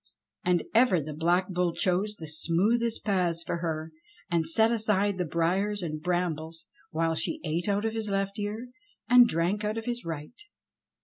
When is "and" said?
0.43-0.63, 4.31-4.47, 5.83-6.01, 9.07-9.27